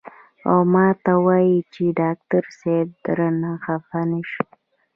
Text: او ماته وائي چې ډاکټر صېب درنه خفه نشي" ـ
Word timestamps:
او 0.49 0.57
ماته 0.73 1.13
وائي 1.25 1.55
چې 1.73 1.83
ډاکټر 2.01 2.43
صېب 2.59 2.87
درنه 3.05 3.51
خفه 3.63 3.99
نشي" 4.11 4.43
ـ 4.47 4.51